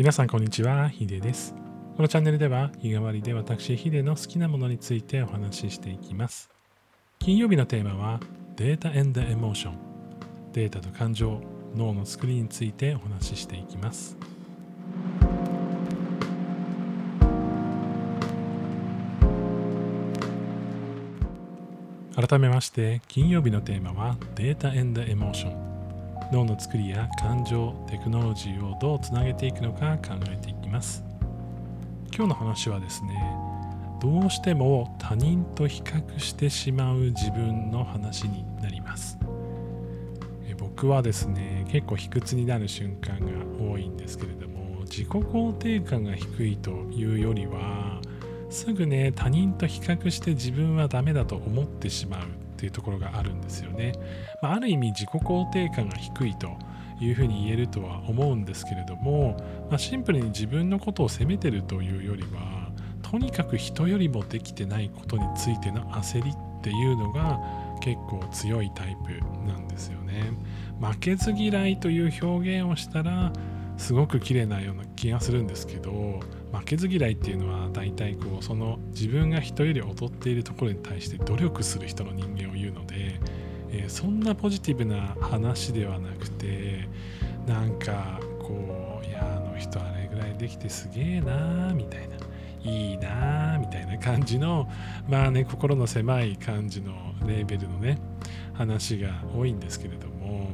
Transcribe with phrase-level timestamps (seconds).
[0.00, 1.54] 皆さんこんにちは、ヒデです。
[1.94, 6.48] このチャンネルでは日替わりで私ヒデの好きなものについてお話ししていきます。
[7.18, 8.18] 金曜日のテーマは
[8.56, 9.74] データ and Emotion
[10.54, 11.42] データと感情、
[11.76, 14.16] 脳の作りについてお話ししていきます。
[22.16, 25.69] 改めまして金曜日のテーマはデータ and Emotion
[26.32, 31.04] 脳の作りや感情テクノロジーをどうつなげていくのか考えていきます。
[32.14, 33.14] 今日の話はですね
[34.00, 39.18] どうしても他人と比較してしまう自分の話になります。
[40.58, 43.26] 僕はですね結構卑屈になる瞬間が
[43.58, 48.00] 多いんですけれども自己肯定感が低いというよりは
[48.50, 52.26] すぐね他人と比較して自分はダメだと思ってしまう
[52.60, 53.92] っていうところがあるんですよね、
[54.42, 56.58] まあ、ある意味自己肯定感が低いと
[57.00, 59.38] いうふうに言えるとは思うんですけれども、
[59.70, 62.70] まあ、シンプルに自分のことを責めてるというよりは
[63.00, 67.40] とにかく人よりもできてないことについての焦りっていうのが
[67.80, 70.34] 結構強いタイプなんですよね。
[70.78, 73.32] 負けず嫌いという表現をしたら
[73.78, 76.20] すごく綺麗なような気がするんですけど
[76.52, 83.20] 負けず嫌いっていうのは大体こうその自分が人より劣っているところに対して努力する人の人間を言うので、
[83.70, 86.88] えー、そんなポジティブな話ではなくて
[87.46, 92.16] なんかこういやあの人あれぐらいできてすげえなーみたいな
[92.62, 94.68] いいなーみたいな感じの
[95.08, 96.92] まあね心の狭い感じの
[97.26, 97.98] レーベルのね
[98.60, 100.50] 話が多いんですけれども、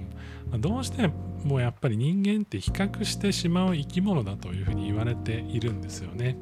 [0.58, 1.10] どうして
[1.44, 6.38] もやっぱり人間って比較してしまう生き物だというふうに言われているんですよね。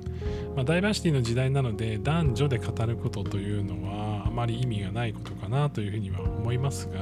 [0.55, 7.01] まあ、ダイバーシティの時代なので男女で語ることというのはあまり意味がないことかなというふうには思いますが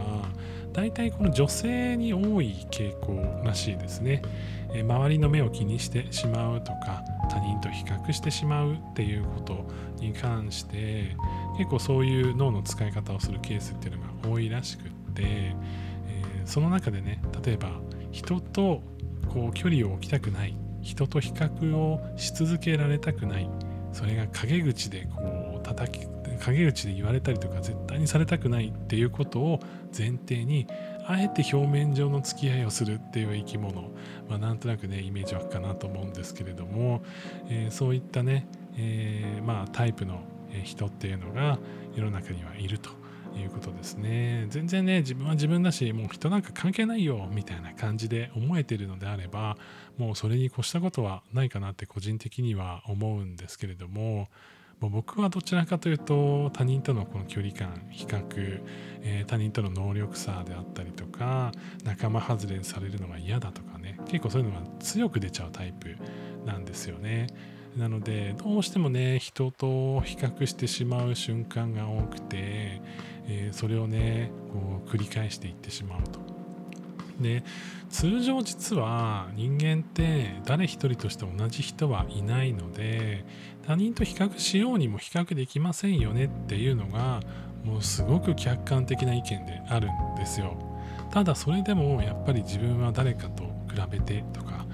[0.73, 4.23] 大体この女性に多い傾向らしいですね。
[4.75, 9.67] え周りの目を気にしてしまうとか他人と比較してしまうっていうこと
[10.01, 11.15] に関して
[11.59, 17.71] 結構そういう脳の使い方をするケースっていうのが多いらしくって、えー、その中でね例えば
[18.11, 18.83] 人と
[19.33, 23.49] こう距離を置きたくない人と比較をし続けられたくない
[23.93, 26.07] それが陰口でこう叩き
[26.41, 29.61] 陰口で言われたりとか絶対にされたくないっていうことを
[29.97, 30.67] 前提に
[31.07, 33.83] あえて表面上の付き合いをするっていう生き物、
[34.29, 37.03] まあ、なんとなくねイメージ湧くかなと思うんですけれども、
[37.49, 38.47] えー、そういったね、
[38.77, 40.21] えー、まあタイプの
[40.65, 41.59] 人っていうのが
[41.95, 43.02] 世の中にはいると。
[43.37, 44.47] いうことですね。
[44.49, 49.57] 全然ね、自分は自分だし、もう人なんか関係ないよ、みたいな感じで思えてるのであれば、
[49.97, 54.29] もうそれに越したことはないかなって個人的には思うんですけれども、
[54.83, 58.61] もう僕はどちらかというと他人とのこの距離感比較、
[59.03, 61.53] えー、他人との能力差であったりとか
[61.85, 65.97] 仲間外れにされるのが嫌だとかね結構そういうのが強く出ちゃうタイプ
[66.45, 67.29] なんですよね。
[67.77, 72.81] なのでどうしてもね人と比較してしまう瞬間が多くて、
[73.27, 76.21] えー、それをねこう繰り返していってしまうと。
[77.21, 77.45] で
[77.89, 83.25] 通常実は人間って誰一人として同じ人はいないので
[83.67, 87.21] 他人と比較しようにも比較できませんよねっていうのが
[87.65, 90.57] もうすごく客観的な意見であるんですよ。
[91.11, 94.67] ただそれでもやっぱり自分は誰かと比べてとか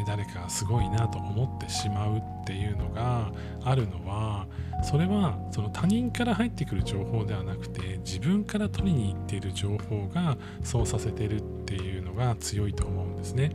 [0.00, 3.32] え誰かすごいなと思ってしまうっていうのが
[3.64, 4.46] あるのは
[4.82, 13.52] それはその他人から入ってくる情報ではなくて自分から取りに行っている情報がそうさせてるっていうのが強いと思うんですね。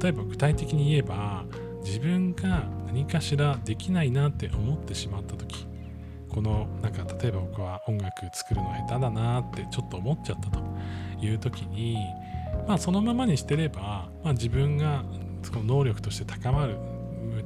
[0.00, 1.44] 例えば具体的に言えば
[1.84, 5.66] 自分が何かしらできないなって思ってしまった時
[6.28, 10.60] このなんか例えば僕は音楽作るの下手だなってちょっと思っちゃったと
[11.20, 11.98] いう時に
[12.66, 15.04] まあそのままにしてれば、まあ、自分が
[15.46, 16.76] その能力として高まる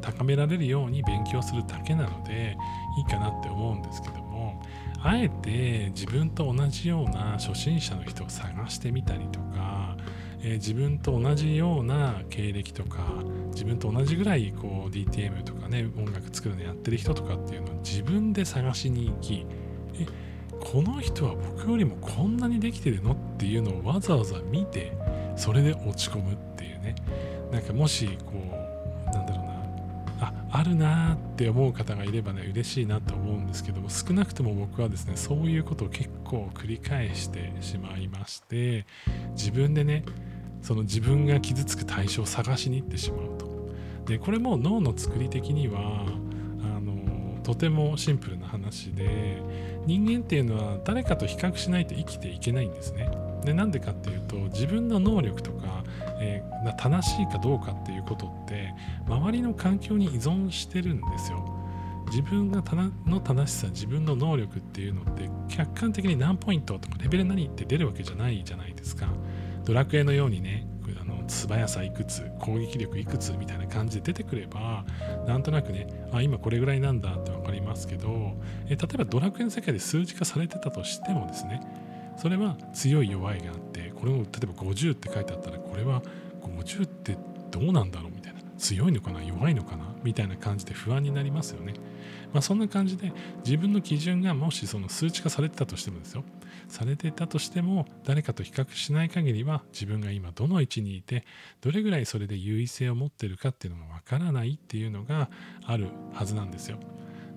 [0.00, 2.56] 高められるように勉強するだけなので
[2.98, 4.62] いいかなって思うんですけども
[5.02, 9.96] あえて自分と同じような初心者の人を探してみたりとか、
[10.42, 12.98] えー、自分と同じような経歴とか
[13.52, 19.46] 自分と同じぐらいこう DTM とかね音楽作るのやってる人とかっていうのを自分で探しに行き
[19.94, 20.06] え
[20.60, 24.92] この人は僕よりもこんなにできてるのっていうのをわざわざ見て
[25.36, 26.94] それで落ち込むっていうね。
[27.50, 29.50] なんかもしこうなんだろうな。
[30.22, 38.84] ああるなーって思う方がいればね嬉しいなと思うんですけども少なくとも僕はですねそういうことを結構繰り返してしまいまして
[39.30, 40.04] 自分でね
[40.60, 43.50] その自分が傷つく対象を探しに行ってしまうと。
[44.06, 46.04] でこれも脳の作り的には
[46.62, 49.40] あのとてもシンプルな話で
[49.86, 53.10] 人間っていうのは誰かと比較しないと生きていけないんですね。
[53.44, 55.84] でなんでかっていうと自分の能力とか、
[56.20, 58.74] えー、正しいかどうかっていうことって
[59.06, 61.56] 周りの環境に依存してるんですよ。
[62.06, 62.62] 自分が
[63.06, 69.06] の正しさ自分の能力っていうのって客観的に何ポイントとかレベル何って出るわけじゃないじゃないですか。
[69.64, 70.66] ドラクエのようにね
[71.00, 74.84] あの素早さいくつ攻撃力いくつみたいな感じで出てくれば
[75.26, 78.34] なんとなくねあ今これぐらいなんだって分かりますけど
[78.66, 81.60] え例えばドラクエの世界で数値化されてたとしてもですね
[82.20, 86.02] それは強い弱いがあってこれを例えば50って書いてあったらこれは
[86.42, 87.16] 50って
[87.50, 91.72] どうなんだろうみたいな強いのかな弱いのかなみたいな感じで不安になりますよね。
[92.32, 93.12] まあ、そんな感じで
[93.44, 96.22] 自分の基準がもしその数値化されてたとしてもですよ
[96.68, 101.24] されてたとしても誰かと比較しない限りは自分が今どの位置にいて
[101.60, 105.28] どれぐらいそれで優位性を持ってるかっていうのがわからないっていうのが
[105.64, 106.78] あるはずなんですよ。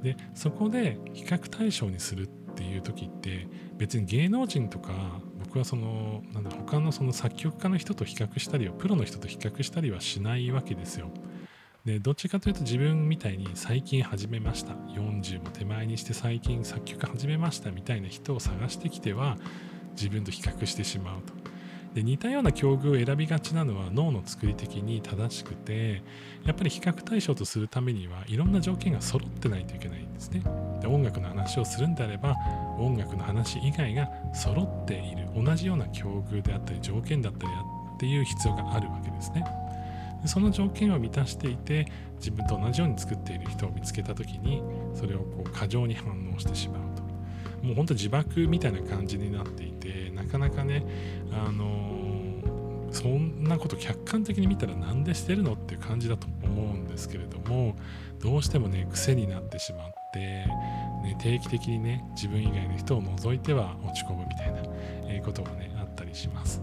[0.03, 3.48] でそこで比較対象にするってっていう時って
[3.78, 4.94] 別に芸能人とか
[5.44, 11.10] 僕はそのなんだ他のその作曲家の人と比較したりプロの人と比較したりはしないわけですよ。
[11.84, 14.74] でどっちかというと自分みたいに最近始めました。
[14.74, 19.38] 40も手前にして最近作曲始めましたみたいな人を探してきては
[19.96, 21.43] 自分と比較してしまうと。
[21.94, 26.01] で似たような境遇を選びがちなのは脳の作り的に正しくて
[26.44, 30.42] やっぱり比較対象とするためにはいろんな条件が揃ってないといけないんですね。
[30.81, 32.36] で音楽の話をするんであれば
[32.80, 37.54] 音楽の話以外が揃っている同じような境遇であったり条件だったり
[37.95, 39.45] っていう必要があるわけですね。
[40.24, 41.86] でその条件を満たしていて
[42.18, 44.63] 自分と同じように作っている人を見つけた時に
[44.95, 46.93] それをこう過剰に反応してしまう。
[47.63, 50.86] もうほんと自爆みたいな感じになっていてなかなかね
[51.31, 52.33] あの、
[52.92, 57.75] そんなこと客観的に見たら何でしてるのっていう感じだと思うんですけれども
[58.21, 64.62] どうしてもね癖になってしまって、ね、定期的にね自分以外の人を除いては落ち込むみたいな、
[65.07, 66.62] えことがねあったりします。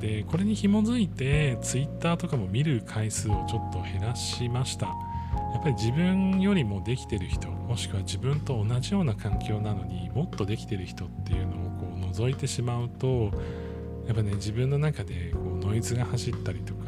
[0.00, 4.88] でこれに紐づいて Twitter とかも見る回数をちょっと減らしました
[5.52, 13.30] やっぱり自分よりもできてる人もしくは自分と同じような環境なのにもっとできてる人っていうのをこう覗いてしまうと
[14.06, 16.80] やっぱね自分の中でこうノイズが走ったりとか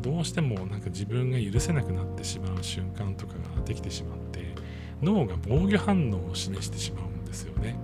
[0.00, 4.54] どうしてもなんか自分が許せなくなってしまう瞬間とかができてしまって
[5.02, 7.76] 脳が防御反応を示してしまうんですよね。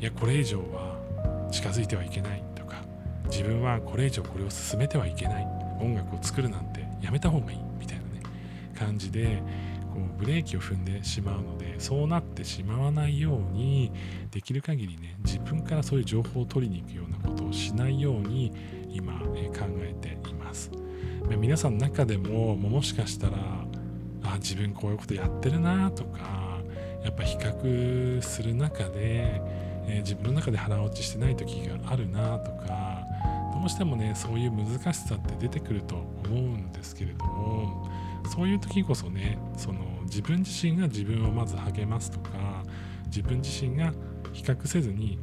[0.00, 0.98] いやこれ以上は
[1.50, 2.82] 近づいてはいけないとか
[3.26, 5.46] 自分はこれ以上これを進めてはいけない。
[5.80, 7.71] 音楽を作るなんてやめた方がいい。
[8.82, 9.42] 感じで
[9.92, 13.92] こうブレーキを踏んでしまうのでそうなってしまわないように
[14.30, 18.52] できる限りね自分からそういう情報を取りに行くようなことをしないように
[18.90, 20.70] 今、え考えています。
[21.38, 23.36] 皆さんの中でももしかしたら
[24.22, 26.58] あ自分こういうことやってるなとか
[27.02, 29.40] やっぱ比較する中で、
[29.86, 33.04] えー、自分の中で腹落ちしてない時があるなとか
[33.54, 37.81] どうしてもねそういう難しさって出てくると思うんですけれども
[38.32, 42.62] そういう時こそねその自分自身が自分をまず励ますとか
[43.08, 43.92] 自分自身が
[44.32, 45.18] 比較せずに、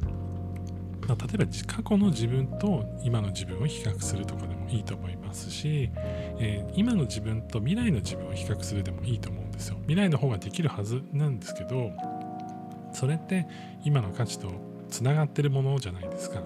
[1.08, 5.90] ま、例えば過去の自分と今の自分を比較するとかでもいいと思いますし、
[6.38, 9.76] えー、今の自分と未来の自分を比較するでもいいと思うんですよ。
[9.88, 11.90] 未来の方ができるはずなんですけど
[12.92, 13.48] それって
[13.84, 14.52] 今の価値と
[14.88, 16.42] つながってるものじゃないですか。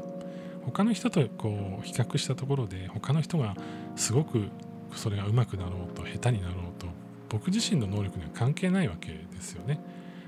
[0.65, 3.55] 他の人とこう比較したところで他の人が
[3.97, 4.49] すごく
[4.97, 6.87] それが上手くなろうと下手になろうと
[7.29, 9.81] 僕自身の能力には関係ないわけですよね。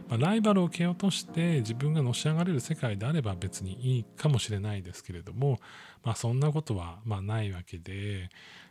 [0.09, 5.59] まあ、ライバルを蹴落として自分がのし上がれる世界であれば別にいいかもしれないですけれども、
[6.05, 8.31] まあ、そんなことはまないわけで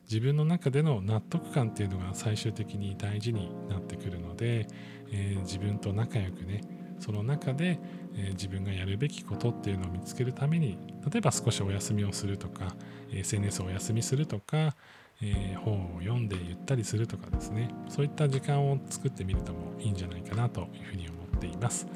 [0.10, 4.68] 自分の中での納得感っていうのが最終的に大事になってくるので、
[5.12, 6.62] えー、自分と仲良くね
[7.00, 7.80] その中で、
[8.16, 10.78] えー、自分がやるべきことっていうのを見つけるために
[11.12, 12.76] 例えば少しお休みをするとか
[13.12, 14.76] SNS をお休みするとか、
[15.22, 21.88] えー、本を読んでゆったりするとかですねそういった時間を作ってみるともいいんじゃないかなというふうに思っています、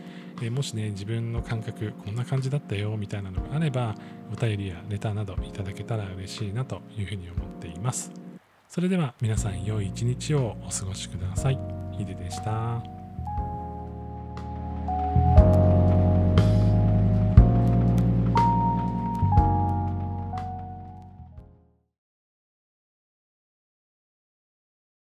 [0.42, 3.96] えー、もしね自分の感覚こんな感じだったよみたいなのがあれば
[4.32, 8.12] お便りやネタなどいただけたら嬉しいなというふうに思っています
[8.70, 11.60] それでは皆さん良い一日をお過ごしください。
[11.98, 12.99] ヒデでした。